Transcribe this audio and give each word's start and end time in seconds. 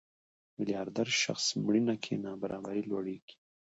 میلیاردر 0.57 1.07
شخص 1.23 1.45
مړینه 1.63 1.95
کې 2.03 2.13
نابرابري 2.25 2.83
لوړېږي. 2.89 3.35